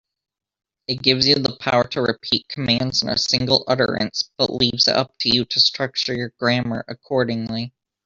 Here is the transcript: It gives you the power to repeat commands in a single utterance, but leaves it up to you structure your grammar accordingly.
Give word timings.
It 0.87 1.03
gives 1.03 1.27
you 1.27 1.35
the 1.35 1.57
power 1.57 1.83
to 1.89 2.01
repeat 2.01 2.47
commands 2.47 3.03
in 3.03 3.09
a 3.09 3.19
single 3.19 3.63
utterance, 3.67 4.31
but 4.35 4.49
leaves 4.51 4.87
it 4.87 4.95
up 4.95 5.15
to 5.19 5.29
you 5.31 5.45
structure 5.57 6.15
your 6.15 6.33
grammar 6.39 6.83
accordingly. 6.87 7.71